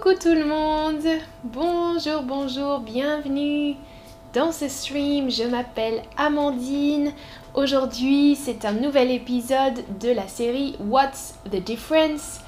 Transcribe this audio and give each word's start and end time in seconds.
Coucou 0.00 0.14
tout 0.14 0.34
le 0.34 0.44
monde 0.44 1.06
Bonjour, 1.42 2.22
bonjour, 2.22 2.78
bienvenue 2.78 3.74
dans 4.32 4.52
ce 4.52 4.68
stream. 4.68 5.28
Je 5.28 5.42
m'appelle 5.42 6.02
Amandine. 6.16 7.12
Aujourd'hui, 7.54 8.36
c'est 8.36 8.64
un 8.64 8.74
nouvel 8.74 9.10
épisode 9.10 9.82
de 9.98 10.10
la 10.10 10.28
série 10.28 10.76
What's 10.78 11.34
the 11.50 11.56
Difference? 11.56 12.40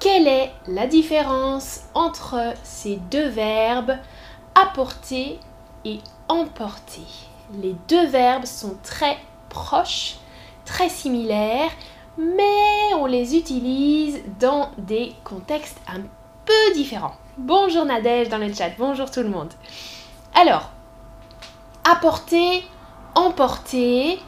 Quelle 0.00 0.26
est 0.26 0.50
la 0.66 0.88
différence 0.88 1.82
entre 1.94 2.54
ces 2.64 2.96
deux 2.96 3.28
verbes 3.28 3.96
apporter 4.56 5.38
et 5.84 5.98
emporter? 6.28 7.06
Les 7.62 7.76
deux 7.88 8.06
verbes 8.06 8.46
sont 8.46 8.76
très 8.82 9.16
proches, 9.48 10.16
très 10.64 10.88
similaires, 10.88 11.70
mais 12.18 12.94
on 12.98 13.06
les 13.06 13.36
utilise 13.36 14.22
dans 14.40 14.70
des 14.78 15.12
contextes 15.22 15.80
peu 16.46 16.74
différent. 16.74 17.14
Bonjour 17.36 17.84
Nadège 17.84 18.28
dans 18.28 18.38
le 18.38 18.54
chat, 18.54 18.70
bonjour 18.78 19.10
tout 19.10 19.22
le 19.22 19.28
monde. 19.28 19.52
Alors, 20.34 20.70
apporter, 21.84 22.64
emporter, 23.14 24.18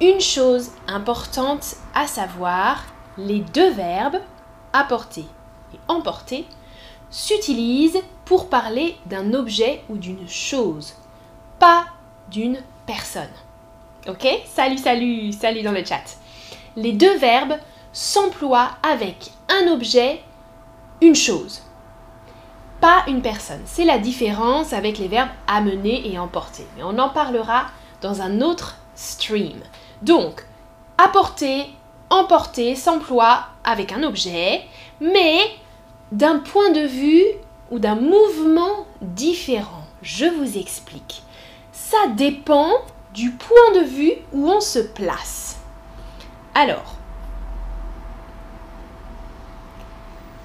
une 0.00 0.20
chose 0.20 0.70
importante 0.86 1.74
à 1.94 2.06
savoir, 2.06 2.84
les 3.16 3.40
deux 3.40 3.70
verbes 3.70 4.20
apporter 4.72 5.24
et 5.74 5.78
emporter 5.88 6.46
s'utilisent 7.10 8.00
pour 8.24 8.48
parler 8.48 8.96
d'un 9.06 9.34
objet 9.34 9.82
ou 9.88 9.96
d'une 9.96 10.28
chose, 10.28 10.94
pas 11.58 11.86
d'une 12.30 12.58
personne. 12.86 13.24
Ok? 14.06 14.26
Salut, 14.46 14.78
salut, 14.78 15.32
salut 15.32 15.62
dans 15.62 15.72
le 15.72 15.84
chat. 15.84 16.04
Les 16.76 16.92
deux 16.92 17.16
verbes 17.18 17.58
s'emploient 17.92 18.70
avec 18.88 19.32
un 19.48 19.72
objet 19.72 20.22
une 21.00 21.14
chose, 21.14 21.62
pas 22.80 23.04
une 23.08 23.22
personne. 23.22 23.62
C'est 23.64 23.84
la 23.84 23.98
différence 23.98 24.72
avec 24.72 24.98
les 24.98 25.08
verbes 25.08 25.30
amener 25.46 26.08
et 26.10 26.18
emporter. 26.18 26.66
Mais 26.76 26.82
on 26.82 26.98
en 26.98 27.08
parlera 27.08 27.66
dans 28.00 28.22
un 28.22 28.40
autre 28.40 28.76
stream. 28.94 29.60
Donc, 30.02 30.44
apporter, 30.96 31.66
emporter 32.10 32.74
s'emploie 32.74 33.46
avec 33.64 33.92
un 33.92 34.02
objet, 34.02 34.62
mais 35.00 35.38
d'un 36.12 36.38
point 36.38 36.70
de 36.70 36.86
vue 36.86 37.24
ou 37.70 37.78
d'un 37.78 37.96
mouvement 37.96 38.86
différent. 39.00 39.84
Je 40.02 40.26
vous 40.26 40.56
explique. 40.56 41.22
Ça 41.72 42.08
dépend 42.16 42.70
du 43.14 43.32
point 43.32 43.72
de 43.74 43.84
vue 43.84 44.12
où 44.32 44.48
on 44.48 44.60
se 44.60 44.78
place. 44.78 45.58
Alors, 46.54 46.97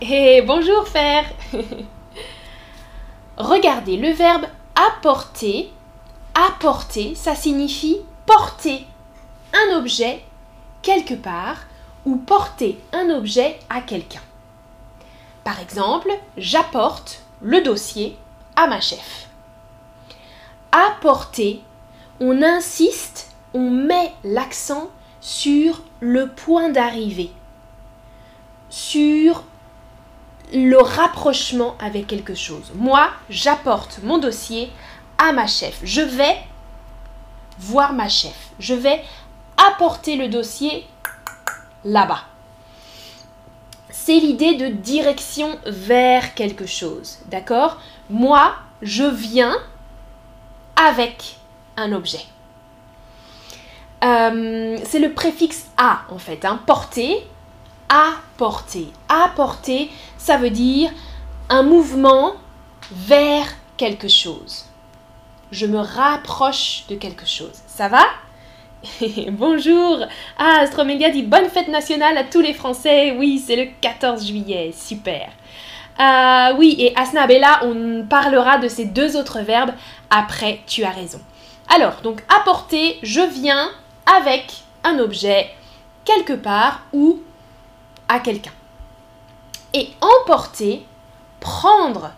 Et 0.06 0.42
bonjour 0.42 0.86
Fer 0.86 1.24
Regardez, 3.38 3.96
le 3.96 4.12
verbe 4.12 4.48
apporter, 4.76 5.72
apporter, 6.34 7.16
ça 7.16 7.36
signifie 7.36 8.00
porter 8.26 8.86
un 9.54 9.78
objet 9.78 10.22
quelque 10.82 11.14
part 11.14 11.56
ou 12.04 12.18
porter 12.18 12.78
un 12.92 13.12
objet 13.12 13.58
à 13.70 13.80
quelqu'un. 13.80 14.20
Par 15.46 15.62
exemple, 15.62 16.12
j'apporte 16.36 17.22
le 17.42 17.62
dossier 17.62 18.18
à 18.58 18.68
ma 18.68 18.82
chef. 18.82 19.30
Apporter, 20.74 21.62
on 22.20 22.42
insiste, 22.42 23.32
on 23.54 23.70
met 23.70 24.12
l'accent 24.26 24.90
sur 25.22 25.82
le 26.02 26.28
point 26.28 26.68
d'arrivée, 26.68 27.32
sur 28.70 29.46
le 30.54 30.78
rapprochement 30.78 31.76
avec 31.80 32.08
quelque 32.08 32.36
chose. 32.36 32.72
Moi, 32.76 33.10
j'apporte 33.30 34.00
mon 34.04 34.20
dossier 34.20 34.72
à 35.18 35.34
ma 35.34 35.48
chef. 35.48 35.80
Je 35.84 36.02
vais 36.02 36.38
voir 37.60 37.94
ma 37.94 38.08
chef. 38.08 38.52
Je 38.60 38.74
vais 38.74 39.04
apporter 39.58 40.16
le 40.16 40.28
dossier 40.28 40.86
là-bas. 41.84 42.22
C'est 43.90 44.20
l'idée 44.20 44.56
de 44.56 44.68
direction 44.68 45.58
vers 45.66 46.34
quelque 46.36 46.66
chose. 46.66 47.20
D'accord? 47.28 47.80
Moi, 48.10 48.54
je 48.82 49.04
viens 49.04 49.56
avec 50.76 51.38
un 51.78 51.94
objet. 51.94 52.26
Euh, 54.04 54.78
c'est 54.84 55.00
le 55.00 55.14
préfixe 55.14 55.68
à 55.78 56.02
en 56.10 56.18
fait. 56.18 56.44
Hein. 56.44 56.60
Porter, 56.66 57.26
apporter. 57.90 58.88
Apporter, 59.10 59.90
ça 60.18 60.38
veut 60.38 60.50
dire 60.50 60.92
un 61.50 61.64
mouvement 61.64 62.34
vers 62.92 63.46
quelque 63.78 64.08
chose. 64.08 64.66
Je 65.52 65.66
me 65.66 65.80
rapproche 65.80 66.86
de 66.90 66.96
quelque 66.96 67.26
chose. 67.26 67.54
Ça 67.68 67.88
va? 67.88 68.04
Bonjour 69.32 70.00
Ah, 70.38 70.60
Astroméga 70.62 71.10
dit 71.10 71.24
bonne 71.24 71.50
fête 71.50 71.70
nationale 71.70 72.18
à 72.18 72.24
tous 72.24 72.42
les 72.42 72.54
Français. 72.54 73.16
Oui, 73.18 73.42
c'est 73.46 73.56
le 73.56 73.68
14 73.82 74.26
juillet. 74.28 74.74
Super. 74.76 75.30
Euh, 76.00 76.56
oui, 76.58 76.76
et 76.80 76.94
Asna 76.98 77.28
Bella, 77.28 77.62
on 77.64 78.06
parlera 78.10 78.58
de 78.58 78.68
ces 78.68 78.86
deux 78.86 79.16
autres 79.16 79.42
verbes 79.42 79.74
après, 80.10 80.62
tu 80.66 80.84
as 80.84 80.90
raison. 80.90 81.20
Alors, 81.74 82.02
donc 82.02 82.24
apporter, 82.36 82.98
je 83.04 83.22
viens 83.22 83.70
avec 84.18 84.64
un 84.84 85.00
objet 85.00 85.50
quelque 86.04 86.34
part 86.34 86.82
ou 86.94 87.22
quelqu'un. 88.20 88.52
Et 89.74 89.90
emporter, 90.02 90.86
prendre 91.40 92.12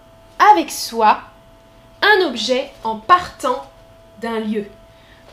avec 0.51 0.71
soi 0.71 1.19
un 2.01 2.27
objet 2.27 2.71
en 2.83 2.97
partant 2.97 3.65
d'un 4.21 4.39
lieu. 4.39 4.69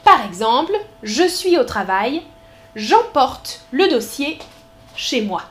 Par 0.04 0.24
exemple, 0.24 0.72
je 1.02 1.26
suis 1.26 1.58
au 1.58 1.64
travail, 1.64 2.22
j'emporte 2.74 3.60
le 3.70 3.88
dossier 3.88 4.38
chez 4.96 5.22
moi. 5.22 5.42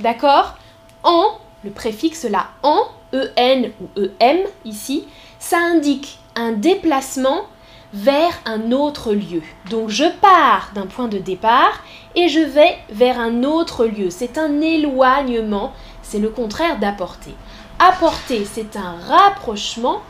D'accord? 0.00 0.56
En, 1.02 1.38
le 1.62 1.70
préfixe 1.70 2.24
là, 2.24 2.48
en, 2.62 2.86
en 3.12 3.62
ou 3.80 4.08
em 4.20 4.44
ici, 4.64 5.06
ça 5.38 5.58
indique 5.58 6.18
un 6.34 6.52
déplacement 6.52 7.42
vers 7.94 8.40
un 8.44 8.72
autre 8.72 9.12
lieu. 9.12 9.42
Donc 9.70 9.88
je 9.88 10.04
pars 10.20 10.70
d'un 10.74 10.86
point 10.86 11.06
de 11.06 11.18
départ 11.18 11.80
et 12.16 12.28
je 12.28 12.40
vais 12.40 12.76
vers 12.90 13.20
un 13.20 13.44
autre 13.44 13.86
lieu. 13.86 14.10
C'est 14.10 14.36
un 14.36 14.60
éloignement, 14.60 15.72
c'est 16.02 16.18
le 16.18 16.28
contraire 16.28 16.80
d'apporter. 16.80 17.34
Apporter, 17.78 18.44
c'est 18.44 18.76
un 18.76 18.96
rapprochement 19.06 20.02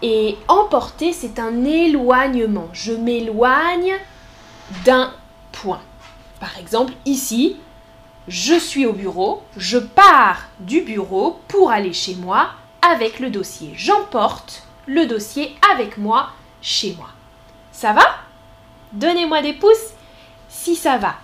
et 0.00 0.38
emporter, 0.46 1.12
c'est 1.12 1.40
un 1.40 1.64
éloignement. 1.64 2.68
Je 2.72 2.92
m'éloigne 2.92 3.94
d'un 4.84 5.12
point. 5.50 5.80
Par 6.38 6.56
exemple, 6.58 6.92
ici, 7.04 7.56
je 8.28 8.54
suis 8.54 8.86
au 8.86 8.92
bureau, 8.92 9.42
je 9.56 9.78
pars 9.78 10.42
du 10.60 10.82
bureau 10.82 11.40
pour 11.48 11.72
aller 11.72 11.92
chez 11.92 12.14
moi 12.14 12.50
avec 12.80 13.18
le 13.18 13.30
dossier. 13.30 13.72
J'emporte 13.74 14.62
le 14.86 15.06
dossier 15.06 15.56
avec 15.72 15.98
moi 15.98 16.28
chez 16.66 16.94
moi. 16.98 17.08
Ça 17.70 17.92
va? 17.92 18.04
Donnez-moi 18.92 19.40
des 19.40 19.52
pouces 19.52 19.94
si 20.48 20.74
ça 20.74 20.98
va. 20.98 21.14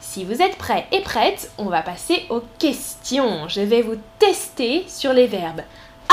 Si 0.00 0.24
vous 0.24 0.42
êtes 0.42 0.56
prêts 0.58 0.86
et 0.90 1.00
prêtes, 1.00 1.52
on 1.56 1.66
va 1.66 1.82
passer 1.82 2.26
aux 2.30 2.42
questions. 2.58 3.48
Je 3.48 3.60
vais 3.60 3.82
vous 3.82 3.96
tester 4.18 4.84
sur 4.88 5.12
les 5.12 5.26
verbes 5.26 5.62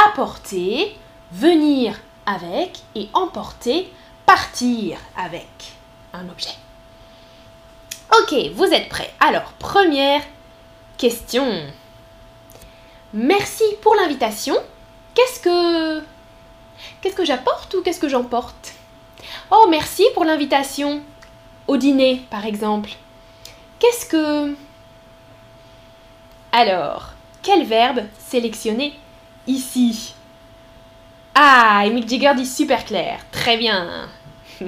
apporter, 0.09 0.95
venir 1.31 1.97
avec 2.25 2.79
et 2.95 3.07
emporter, 3.13 3.91
partir 4.25 4.97
avec 5.17 5.47
un 6.13 6.27
objet. 6.29 6.55
Ok, 8.19 8.35
vous 8.53 8.65
êtes 8.65 8.89
prêts. 8.89 9.13
Alors, 9.19 9.53
première 9.53 10.21
question. 10.97 11.63
Merci 13.13 13.63
pour 13.81 13.95
l'invitation. 13.95 14.55
Qu'est-ce 15.15 15.39
que 15.39 16.03
Qu'est-ce 17.01 17.15
que 17.15 17.25
j'apporte 17.25 17.73
ou 17.73 17.81
qu'est-ce 17.81 17.99
que 17.99 18.09
j'emporte? 18.09 18.74
Oh, 19.51 19.67
merci 19.69 20.03
pour 20.13 20.25
l'invitation 20.25 21.01
au 21.67 21.77
dîner, 21.77 22.21
par 22.29 22.45
exemple. 22.45 22.91
Qu'est-ce 23.79 24.05
que... 24.05 24.55
Alors, 26.51 27.13
quel 27.41 27.65
verbe 27.65 28.03
sélectionner 28.17 28.93
ici? 29.47 30.15
Ah, 31.35 31.83
Emile 31.85 32.07
Jigger 32.07 32.33
dit 32.35 32.45
super 32.45 32.85
clair. 32.85 33.19
Très 33.31 33.57
bien. 33.57 34.07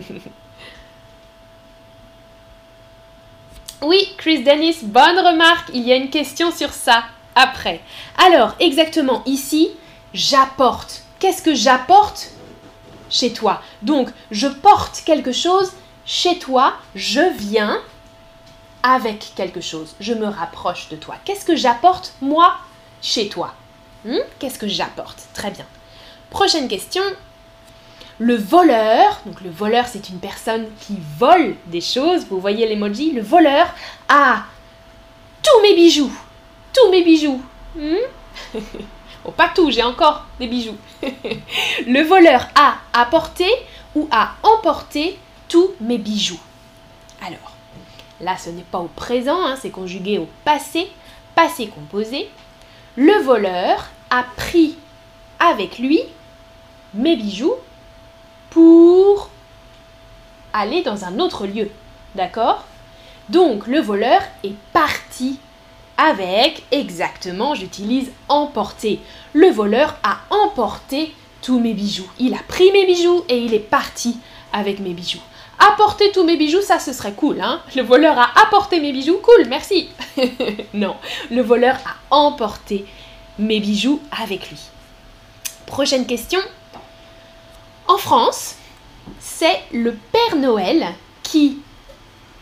oui, 3.81 4.13
Chris 4.17 4.43
Dennis, 4.43 4.79
bonne 4.83 5.19
remarque. 5.19 5.69
Il 5.73 5.83
y 5.83 5.93
a 5.93 5.95
une 5.95 6.09
question 6.09 6.51
sur 6.51 6.71
ça 6.71 7.03
après. 7.35 7.79
Alors, 8.17 8.55
exactement 8.59 9.23
ici, 9.25 9.69
j'apporte 10.13 11.03
qu'est-ce 11.19 11.41
que 11.41 11.55
j'apporte? 11.55 12.31
Chez 13.09 13.33
toi 13.33 13.61
Donc, 13.81 14.09
je 14.31 14.47
porte 14.47 15.03
quelque 15.05 15.31
chose 15.31 15.71
chez 16.05 16.39
toi, 16.39 16.73
je 16.95 17.21
viens 17.37 17.81
avec 18.81 19.33
quelque 19.35 19.59
chose, 19.59 19.95
je 19.99 20.13
me 20.13 20.27
rapproche 20.27 20.87
de 20.89 20.95
toi. 20.95 21.15
Qu'est-ce 21.25 21.43
que 21.43 21.55
j'apporte 21.55 22.13
moi 22.21 22.55
chez 23.01 23.27
toi? 23.27 23.53
Hmm? 24.05 24.19
Qu'est-ce 24.39 24.57
que 24.57 24.67
j'apporte? 24.67 25.27
Très 25.33 25.51
bien. 25.51 25.65
Prochaine 26.29 26.67
question. 26.67 27.03
Le 28.19 28.35
voleur, 28.35 29.19
donc 29.25 29.41
le 29.41 29.49
voleur 29.49 29.85
c'est 29.87 30.09
une 30.09 30.19
personne 30.19 30.65
qui 30.79 30.97
vole 31.19 31.55
des 31.67 31.81
choses, 31.81 32.25
vous 32.29 32.39
voyez 32.39 32.67
l'emoji, 32.67 33.11
le 33.11 33.21
voleur 33.21 33.67
a 34.07 34.43
tous 35.43 35.61
mes 35.61 35.75
bijoux. 35.75 36.11
Tous 36.73 36.89
mes 36.89 37.03
bijoux. 37.03 37.41
Hmm? 37.75 37.95
oh, 39.27 39.31
pas 39.31 39.49
tout, 39.53 39.69
j'ai 39.71 39.83
encore 39.83 40.25
des 40.39 40.47
bijoux. 40.47 40.77
le 41.01 42.01
voleur 42.03 42.47
a 42.55 42.77
apporté 42.93 43.47
ou 43.95 44.07
a 44.11 44.31
emporté 44.43 45.19
tous 45.47 45.71
mes 45.79 45.97
bijoux. 45.97 46.39
Alors, 47.25 47.53
là 48.21 48.37
ce 48.37 48.49
n'est 48.49 48.63
pas 48.63 48.79
au 48.79 48.87
présent, 48.87 49.45
hein, 49.45 49.55
c'est 49.59 49.69
conjugué 49.69 50.17
au 50.17 50.27
passé, 50.43 50.87
passé 51.35 51.67
composé. 51.67 52.29
Le 52.95 53.21
voleur 53.23 53.89
a 54.09 54.23
pris 54.35 54.77
avec 55.39 55.77
lui 55.77 56.01
mes 56.93 57.15
bijoux 57.15 57.55
pour 58.49 59.29
aller 60.53 60.81
dans 60.81 61.05
un 61.05 61.19
autre 61.19 61.45
lieu. 61.45 61.69
D'accord? 62.15 62.63
Donc 63.29 63.67
le 63.67 63.79
voleur 63.79 64.21
est 64.43 64.55
parti 64.73 65.39
avec 65.97 66.63
exactement, 66.71 67.55
j'utilise 67.55 68.11
emporter. 68.29 68.99
Le 69.33 69.49
voleur 69.49 69.95
a 70.03 70.19
emporté 70.29 71.13
tous 71.41 71.59
mes 71.59 71.73
bijoux. 71.73 72.09
Il 72.19 72.33
a 72.33 72.43
pris 72.47 72.71
mes 72.71 72.85
bijoux 72.85 73.23
et 73.29 73.37
il 73.37 73.53
est 73.53 73.59
parti 73.59 74.17
avec 74.53 74.79
mes 74.79 74.93
bijoux. 74.93 75.21
Apporter 75.59 76.11
tous 76.11 76.23
mes 76.23 76.37
bijoux, 76.37 76.61
ça 76.61 76.79
ce 76.79 76.93
serait 76.93 77.13
cool, 77.13 77.41
hein 77.41 77.61
Le 77.75 77.81
voleur 77.81 78.17
a 78.17 78.29
apporté 78.41 78.79
mes 78.79 78.91
bijoux, 78.91 79.19
cool, 79.23 79.47
merci. 79.47 79.89
non, 80.73 80.95
le 81.31 81.41
voleur 81.41 81.77
a 81.85 82.15
emporté 82.15 82.85
mes 83.39 83.59
bijoux 83.59 83.99
avec 84.11 84.49
lui. 84.51 84.59
Prochaine 85.65 86.05
question. 86.05 86.39
En 87.87 87.97
France, 87.97 88.55
c'est 89.19 89.63
le 89.71 89.97
Père 90.11 90.35
Noël 90.37 90.85
qui 91.23 91.57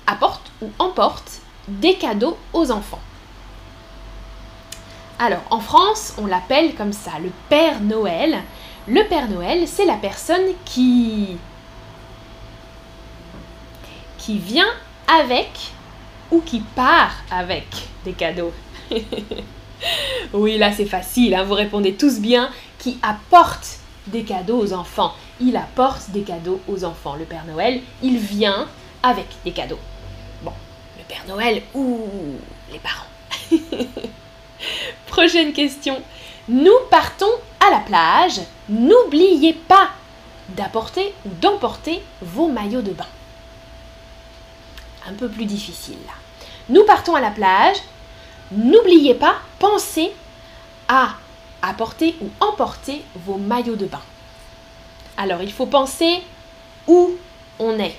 apporte 0.07 0.51
ou 0.61 0.69
emporte 0.77 1.39
des 1.67 1.95
cadeaux 1.95 2.37
aux 2.53 2.71
enfants. 2.71 3.01
Alors, 5.17 5.43
en 5.49 5.61
France, 5.61 6.13
on 6.17 6.25
l'appelle 6.25 6.75
comme 6.75 6.91
ça, 6.91 7.11
le 7.23 7.31
Père 7.47 7.79
Noël. 7.79 8.41
Le 8.87 9.03
Père 9.07 9.29
Noël, 9.29 9.65
c'est 9.67 9.85
la 9.85 9.95
personne 9.95 10.45
qui 10.65 11.37
qui 14.17 14.37
vient 14.39 14.71
avec 15.07 15.71
ou 16.31 16.41
qui 16.41 16.59
part 16.59 17.13
avec 17.31 17.65
des 18.03 18.13
cadeaux. 18.13 18.51
oui, 20.33 20.57
là 20.57 20.73
c'est 20.73 20.85
facile, 20.85 21.35
hein, 21.35 21.43
vous 21.43 21.53
répondez 21.53 21.93
tous 21.93 22.19
bien. 22.19 22.49
Qui 22.77 22.99
apporte 23.01 23.79
des 24.07 24.23
cadeaux 24.23 24.59
aux 24.59 24.73
enfants. 24.73 25.13
Il 25.39 25.55
apporte 25.55 26.09
des 26.09 26.21
cadeaux 26.21 26.59
aux 26.67 26.83
enfants. 26.83 27.15
Le 27.15 27.25
Père 27.25 27.45
Noël, 27.45 27.81
il 28.03 28.17
vient 28.17 28.67
avec 29.01 29.27
des 29.45 29.51
cadeaux. 29.51 29.79
Bon, 30.43 30.53
le 30.97 31.03
Père 31.05 31.23
Noël 31.27 31.63
ou 31.73 32.01
les 32.71 32.79
parents. 32.79 33.07
Prochaine 35.15 35.53
question. 35.53 36.03
Nous 36.49 36.77
partons 36.91 37.31
à 37.65 37.69
la 37.71 37.79
plage. 37.79 38.41
N'oubliez 38.67 39.53
pas 39.53 39.91
d'apporter 40.49 41.13
ou 41.25 41.29
d'emporter 41.29 42.03
vos 42.21 42.49
maillots 42.49 42.81
de 42.81 42.91
bain. 42.91 43.07
Un 45.07 45.13
peu 45.13 45.29
plus 45.29 45.45
difficile 45.45 45.99
là. 46.05 46.11
Nous 46.67 46.83
partons 46.83 47.15
à 47.15 47.21
la 47.21 47.31
plage. 47.31 47.77
N'oubliez 48.51 49.13
pas, 49.13 49.35
pensez 49.57 50.11
à 50.89 51.11
apporter 51.61 52.15
ou 52.19 52.27
emporter 52.41 53.01
vos 53.25 53.37
maillots 53.37 53.77
de 53.77 53.85
bain. 53.85 54.03
Alors, 55.15 55.41
il 55.41 55.53
faut 55.53 55.67
penser 55.67 56.23
où 56.87 57.11
on 57.59 57.79
est. 57.79 57.95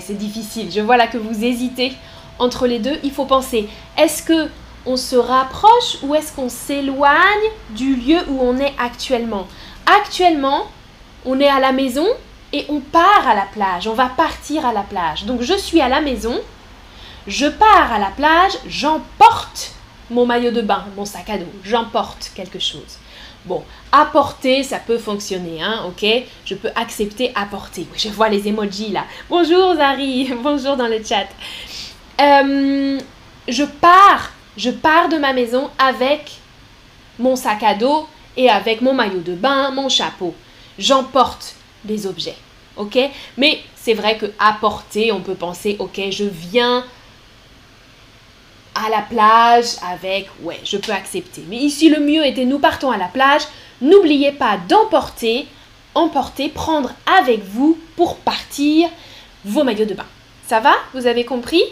C'est 0.00 0.18
difficile. 0.18 0.70
Je 0.70 0.80
vois 0.80 0.96
là 0.96 1.06
que 1.06 1.18
vous 1.18 1.44
hésitez 1.44 1.92
entre 2.38 2.66
les 2.66 2.78
deux. 2.78 2.98
Il 3.02 3.10
faut 3.10 3.24
penser, 3.24 3.68
est-ce 3.96 4.22
que 4.22 4.48
on 4.86 4.96
se 4.96 5.16
rapproche 5.16 5.98
ou 6.02 6.14
est-ce 6.14 6.32
qu'on 6.32 6.48
s'éloigne 6.48 7.48
du 7.70 7.96
lieu 7.96 8.18
où 8.28 8.40
on 8.40 8.56
est 8.58 8.72
actuellement? 8.78 9.46
Actuellement, 10.00 10.66
on 11.26 11.40
est 11.40 11.48
à 11.48 11.60
la 11.60 11.72
maison 11.72 12.06
et 12.52 12.64
on 12.68 12.80
part 12.80 13.26
à 13.28 13.34
la 13.34 13.46
plage. 13.52 13.86
On 13.86 13.94
va 13.94 14.06
partir 14.06 14.64
à 14.64 14.72
la 14.72 14.82
plage. 14.82 15.24
Donc 15.24 15.42
je 15.42 15.54
suis 15.54 15.80
à 15.80 15.88
la 15.88 16.00
maison, 16.00 16.38
je 17.26 17.46
pars 17.46 17.92
à 17.92 17.98
la 17.98 18.10
plage, 18.10 18.52
j'emporte 18.66 19.72
mon 20.10 20.26
maillot 20.26 20.50
de 20.50 20.62
bain, 20.62 20.84
mon 20.96 21.04
sac 21.04 21.28
à 21.30 21.38
dos, 21.38 21.46
j'emporte 21.64 22.30
quelque 22.34 22.58
chose. 22.58 22.98
Bon, 23.44 23.62
apporter, 23.92 24.62
ça 24.62 24.78
peut 24.78 24.98
fonctionner, 24.98 25.62
hein, 25.62 25.84
ok? 25.86 26.06
Je 26.44 26.54
peux 26.54 26.70
accepter 26.74 27.32
apporter. 27.34 27.86
je 27.96 28.08
vois 28.08 28.28
les 28.28 28.48
emojis 28.48 28.90
là. 28.90 29.04
Bonjour 29.30 29.76
Zari, 29.76 30.30
bonjour 30.42 30.76
dans 30.76 30.88
le 30.88 31.02
chat. 31.04 31.28
Euh, 32.20 32.98
je 33.46 33.64
pars, 33.64 34.32
je 34.56 34.70
pars 34.70 35.08
de 35.08 35.16
ma 35.16 35.32
maison 35.32 35.70
avec 35.78 36.38
mon 37.18 37.36
sac 37.36 37.62
à 37.62 37.74
dos 37.74 38.08
et 38.36 38.50
avec 38.50 38.80
mon 38.80 38.92
maillot 38.92 39.20
de 39.20 39.34
bain, 39.34 39.70
mon 39.70 39.88
chapeau. 39.88 40.34
J'emporte 40.78 41.54
des 41.84 42.06
objets, 42.06 42.36
ok? 42.76 42.98
Mais 43.36 43.60
c'est 43.76 43.94
vrai 43.94 44.18
que 44.18 44.26
apporter, 44.38 45.12
on 45.12 45.20
peut 45.20 45.34
penser, 45.34 45.76
ok, 45.78 46.00
je 46.10 46.24
viens 46.24 46.84
à 48.86 48.90
la 48.90 49.02
plage 49.02 49.76
avec, 49.82 50.28
ouais, 50.42 50.60
je 50.64 50.76
peux 50.76 50.92
accepter. 50.92 51.44
Mais 51.48 51.56
ici, 51.56 51.88
le 51.88 52.00
mieux 52.00 52.24
était 52.24 52.44
nous 52.44 52.58
partons 52.58 52.90
à 52.90 52.96
la 52.96 53.08
plage. 53.08 53.42
N'oubliez 53.80 54.32
pas 54.32 54.58
d'emporter, 54.68 55.46
emporter, 55.94 56.48
prendre 56.48 56.92
avec 57.20 57.44
vous 57.44 57.78
pour 57.96 58.16
partir 58.18 58.88
vos 59.44 59.64
maillots 59.64 59.86
de 59.86 59.94
bain. 59.94 60.06
Ça 60.46 60.60
va? 60.60 60.74
Vous 60.94 61.06
avez 61.06 61.24
compris 61.24 61.62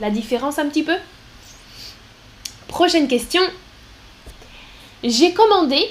la 0.00 0.10
différence 0.10 0.58
un 0.58 0.68
petit 0.68 0.82
peu? 0.82 0.96
Prochaine 2.68 3.08
question. 3.08 3.42
J'ai 5.04 5.32
commandé, 5.32 5.90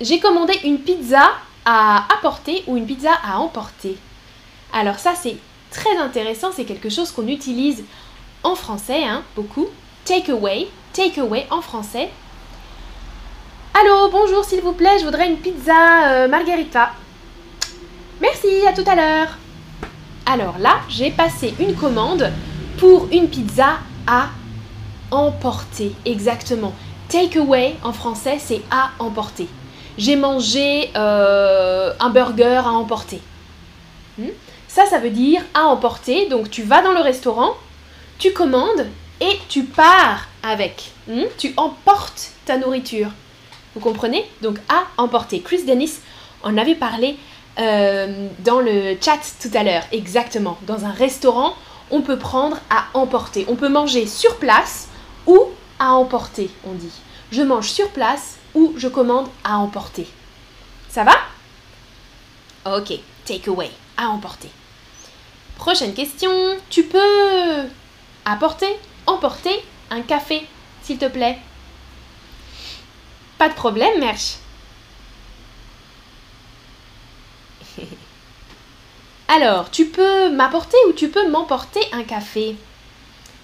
j'ai 0.00 0.18
commandé 0.18 0.58
une 0.64 0.80
pizza 0.80 1.30
à 1.64 2.04
apporter 2.12 2.64
ou 2.66 2.76
une 2.76 2.86
pizza 2.86 3.12
à 3.24 3.38
emporter. 3.38 3.96
Alors 4.72 4.98
ça, 4.98 5.14
c'est 5.14 5.36
très 5.70 5.96
intéressant. 5.96 6.50
C'est 6.52 6.64
quelque 6.64 6.90
chose 6.90 7.10
qu'on 7.10 7.28
utilise 7.28 7.84
en 8.42 8.54
français, 8.54 9.04
hein, 9.04 9.22
beaucoup. 9.36 9.68
Take 10.04 10.30
away, 10.30 10.68
take 10.92 11.20
away 11.20 11.46
en 11.50 11.60
français. 11.60 12.08
Allô, 13.74 14.08
bonjour 14.10 14.44
s'il 14.44 14.60
vous 14.60 14.72
plaît, 14.72 14.98
je 14.98 15.04
voudrais 15.04 15.28
une 15.28 15.36
pizza 15.36 16.08
euh, 16.08 16.28
margherita. 16.28 16.90
Merci, 18.20 18.66
à 18.66 18.72
tout 18.72 18.88
à 18.88 18.94
l'heure. 18.94 19.38
Alors 20.26 20.58
là, 20.58 20.80
j'ai 20.88 21.10
passé 21.10 21.54
une 21.60 21.74
commande 21.74 22.30
pour 22.78 23.08
une 23.12 23.28
pizza 23.28 23.78
à 24.06 24.28
emporter, 25.10 25.92
exactement. 26.04 26.74
Take 27.08 27.38
away 27.38 27.76
en 27.82 27.92
français, 27.92 28.38
c'est 28.38 28.62
à 28.70 28.90
emporter. 28.98 29.48
J'ai 29.96 30.16
mangé 30.16 30.90
euh, 30.96 31.92
un 31.98 32.10
burger 32.10 32.62
à 32.64 32.70
emporter. 32.70 33.20
Hmm? 34.18 34.28
Ça, 34.68 34.86
ça 34.86 34.98
veut 34.98 35.10
dire 35.10 35.42
à 35.54 35.64
emporter. 35.64 36.28
Donc 36.28 36.50
tu 36.50 36.62
vas 36.62 36.82
dans 36.82 36.92
le 36.92 37.00
restaurant, 37.00 37.54
tu 38.18 38.32
commandes 38.32 38.86
et 39.20 39.38
tu 39.48 39.64
pars 39.64 40.26
avec. 40.42 40.92
Hmm? 41.06 41.24
Tu 41.38 41.52
emportes 41.56 42.30
ta 42.44 42.56
nourriture. 42.58 43.10
Vous 43.74 43.80
comprenez? 43.80 44.28
Donc 44.42 44.58
à 44.68 44.84
emporter. 44.96 45.40
Chris 45.40 45.64
Dennis 45.64 46.00
en 46.42 46.56
avait 46.56 46.74
parlé 46.74 47.16
euh, 47.58 48.28
dans 48.40 48.60
le 48.60 48.96
chat 49.00 49.20
tout 49.40 49.50
à 49.54 49.62
l'heure. 49.62 49.84
Exactement. 49.92 50.58
Dans 50.62 50.84
un 50.84 50.92
restaurant, 50.92 51.54
on 51.90 52.02
peut 52.02 52.18
prendre 52.18 52.58
à 52.70 52.86
emporter. 52.94 53.44
On 53.48 53.56
peut 53.56 53.68
manger 53.68 54.06
sur 54.06 54.36
place 54.36 54.88
ou 55.26 55.46
à 55.78 55.92
emporter, 55.94 56.50
on 56.64 56.72
dit. 56.72 56.92
Je 57.30 57.42
mange 57.42 57.68
sur 57.68 57.88
place 57.90 58.38
ou 58.54 58.74
je 58.76 58.88
commande 58.88 59.28
à 59.44 59.58
emporter. 59.58 60.06
Ça 60.88 61.04
va? 61.04 61.12
Ok, 62.76 62.92
take 63.24 63.48
away, 63.48 63.70
à 63.96 64.08
emporter. 64.08 64.48
Prochaine 65.56 65.94
question. 65.94 66.30
Tu 66.70 66.84
peux 66.84 67.64
apporter, 68.32 68.78
emporter 69.06 69.64
un 69.90 70.02
café, 70.02 70.46
s'il 70.82 70.98
te 70.98 71.06
plaît. 71.06 71.38
Pas 73.38 73.48
de 73.48 73.54
problème, 73.54 74.00
Merch. 74.00 74.36
Alors, 79.28 79.70
tu 79.70 79.86
peux 79.86 80.30
m'apporter 80.30 80.76
ou 80.88 80.92
tu 80.92 81.08
peux 81.08 81.28
m'emporter 81.28 81.80
un 81.92 82.02
café? 82.02 82.56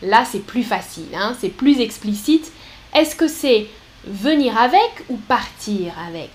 Là, 0.02 0.24
c'est 0.24 0.40
plus 0.40 0.64
facile, 0.64 1.14
hein, 1.14 1.36
c'est 1.40 1.48
plus 1.48 1.80
explicite. 1.80 2.52
Est-ce 2.94 3.16
que 3.16 3.28
c'est 3.28 3.68
venir 4.04 4.58
avec 4.58 5.04
ou 5.08 5.16
partir 5.16 5.94
avec? 6.08 6.30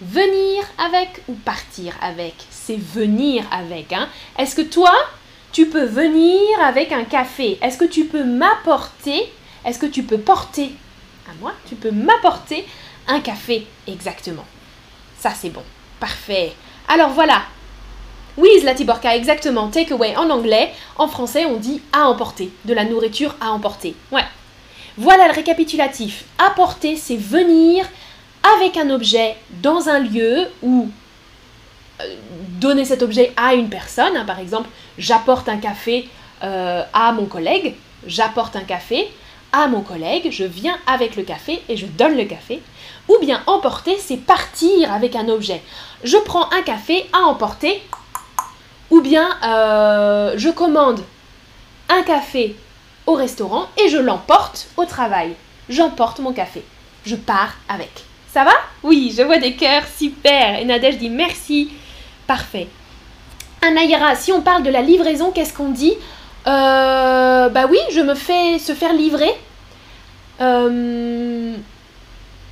Venir 0.00 0.64
avec 0.78 1.22
ou 1.28 1.34
partir 1.34 1.94
avec? 2.02 2.34
C'est 2.50 2.76
venir 2.76 3.44
avec. 3.50 3.92
Hein. 3.92 4.08
Est-ce 4.38 4.56
que 4.56 4.62
toi, 4.62 4.92
Tu 5.54 5.66
peux 5.66 5.84
venir 5.84 6.42
avec 6.64 6.90
un 6.90 7.04
café. 7.04 7.58
Est-ce 7.62 7.78
que 7.78 7.84
tu 7.84 8.06
peux 8.06 8.24
m'apporter 8.24 9.32
Est-ce 9.64 9.78
que 9.78 9.86
tu 9.86 10.02
peux 10.02 10.18
porter 10.18 10.72
à 11.30 11.34
moi 11.40 11.52
Tu 11.68 11.76
peux 11.76 11.92
m'apporter 11.92 12.66
un 13.06 13.20
café? 13.20 13.64
Exactement. 13.86 14.44
Ça 15.16 15.30
c'est 15.30 15.50
bon. 15.50 15.62
Parfait. 16.00 16.54
Alors 16.88 17.10
voilà. 17.10 17.42
Oui, 18.36 18.48
Zlatiborka, 18.62 19.14
exactement. 19.14 19.68
Takeaway 19.68 20.16
en 20.16 20.28
anglais. 20.28 20.72
En 20.96 21.06
français, 21.06 21.44
on 21.44 21.58
dit 21.58 21.80
à 21.92 22.08
emporter. 22.08 22.50
De 22.64 22.74
la 22.74 22.84
nourriture 22.84 23.36
à 23.40 23.52
emporter. 23.52 23.94
Ouais. 24.10 24.24
Voilà 24.96 25.28
le 25.28 25.34
récapitulatif. 25.34 26.24
Apporter, 26.36 26.96
c'est 26.96 27.16
venir 27.16 27.86
avec 28.58 28.76
un 28.76 28.90
objet 28.90 29.36
dans 29.62 29.88
un 29.88 30.00
lieu 30.00 30.48
ou 30.64 30.88
donner 32.60 32.84
cet 32.84 33.02
objet 33.02 33.32
à 33.36 33.54
une 33.54 33.68
personne. 33.68 34.16
Hein. 34.16 34.24
par 34.24 34.38
exemple, 34.38 34.68
j'apporte 34.98 35.48
un 35.48 35.58
café 35.58 36.08
euh, 36.42 36.82
à 36.92 37.12
mon 37.12 37.26
collègue. 37.26 37.74
J'apporte 38.06 38.56
un 38.56 38.62
café 38.62 39.08
à 39.52 39.68
mon 39.68 39.82
collègue. 39.82 40.28
Je 40.30 40.44
viens 40.44 40.76
avec 40.86 41.16
le 41.16 41.22
café 41.22 41.62
et 41.68 41.76
je 41.76 41.86
donne 41.86 42.16
le 42.16 42.24
café. 42.24 42.60
Ou 43.08 43.16
bien 43.20 43.42
emporter, 43.46 43.96
c'est 43.98 44.16
partir 44.16 44.92
avec 44.92 45.14
un 45.14 45.28
objet. 45.28 45.62
Je 46.02 46.16
prends 46.16 46.50
un 46.52 46.62
café 46.62 47.06
à 47.12 47.26
emporter. 47.26 47.82
Ou 48.90 49.00
bien 49.00 49.28
euh, 49.44 50.34
je 50.36 50.50
commande 50.50 51.00
un 51.88 52.02
café 52.02 52.56
au 53.06 53.14
restaurant 53.14 53.66
et 53.82 53.88
je 53.88 53.98
l'emporte 53.98 54.68
au 54.76 54.84
travail. 54.84 55.34
J'emporte 55.68 56.18
mon 56.18 56.32
café. 56.32 56.62
Je 57.06 57.16
pars 57.16 57.54
avec. 57.68 58.04
Ça 58.32 58.44
va? 58.44 58.52
Oui, 58.82 59.14
je 59.16 59.22
vois 59.22 59.38
des 59.38 59.54
cœurs, 59.54 59.84
super. 59.96 60.58
Et 60.58 60.64
Nadège 60.64 60.98
dit 60.98 61.10
merci. 61.10 61.70
Parfait. 62.26 62.68
Anayara, 63.62 64.14
si 64.14 64.32
on 64.32 64.40
parle 64.42 64.62
de 64.62 64.70
la 64.70 64.82
livraison, 64.82 65.30
qu'est-ce 65.30 65.52
qu'on 65.52 65.70
dit? 65.70 65.94
Euh, 66.46 67.48
Bah 67.48 67.66
oui, 67.70 67.78
je 67.90 68.00
me 68.00 68.14
fais 68.14 68.58
se 68.58 68.72
faire 68.72 68.92
livrer. 68.92 69.30
Euh, 70.40 71.54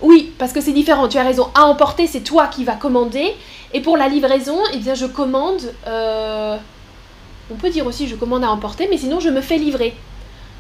oui, 0.01 0.33
parce 0.39 0.53
que 0.53 0.61
c'est 0.61 0.73
différent, 0.73 1.09
tu 1.09 1.19
as 1.19 1.23
raison. 1.23 1.49
À 1.55 1.65
emporter, 1.65 2.07
c'est 2.07 2.21
toi 2.23 2.47
qui 2.47 2.65
vas 2.65 2.75
commander. 2.75 3.35
Et 3.75 3.81
pour 3.81 3.97
la 3.97 4.09
livraison, 4.09 4.59
eh 4.73 4.79
bien, 4.79 4.95
je 4.95 5.07
commande. 5.07 5.61
Euh, 5.87 6.57
on 7.51 7.57
peut 7.57 7.71
dire 7.71 7.87
aussi 7.87 8.07
je 8.09 8.15
commande 8.15 8.45
à 8.45 8.51
emporter, 8.51 8.87
mais 8.91 8.97
sinon 8.97 9.21
je 9.21 9.29
me 9.29 9.41
fais 9.41 9.59
livrer. 9.59 9.95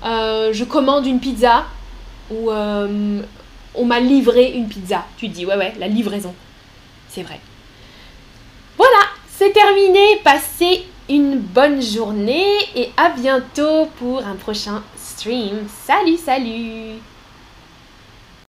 Je 0.05 0.65
commande 0.65 1.07
une 1.07 1.21
pizza 1.21 1.65
ou 2.31 2.51
on 2.51 3.85
m'a 3.85 4.01
livré 4.01 4.53
une 4.53 4.69
pizza. 4.69 5.05
Tu 5.17 5.29
dis 5.29 5.47
ouais 5.47 5.57
ouais, 5.57 5.73
la 5.79 5.89
livraison. 5.89 6.35
C'est 7.09 7.23
vrai. 7.23 7.41
C'est 9.45 9.51
terminé. 9.51 10.21
Passez 10.23 10.87
une 11.11 11.39
bonne 11.39 11.83
journée 11.83 12.59
et 12.77 12.91
à 12.97 13.09
bientôt 13.09 13.87
pour 13.99 14.25
un 14.25 14.37
prochain 14.37 14.85
stream. 14.97 15.67
Salut, 15.85 16.17
salut 16.17 17.01